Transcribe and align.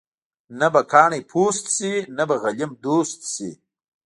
نه 0.59 0.67
به 0.73 0.81
کاڼې 0.91 1.21
پوست 1.31 1.65
شي، 1.75 1.93
نه 2.17 2.23
به 2.29 2.35
غلیم 2.43 2.71
دوست 2.85 3.19
شي. 3.33 3.49